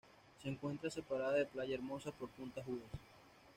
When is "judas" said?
2.63-2.89